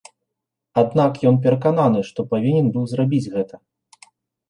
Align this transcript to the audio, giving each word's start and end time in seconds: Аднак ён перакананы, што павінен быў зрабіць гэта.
Аднак 0.83 1.13
ён 1.33 1.37
перакананы, 1.45 1.99
што 2.09 2.19
павінен 2.35 2.65
быў 2.79 2.91
зрабіць 2.97 3.25
гэта. 3.39 3.65